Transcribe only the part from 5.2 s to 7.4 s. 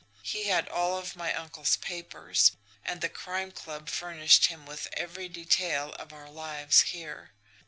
detail of our lives here.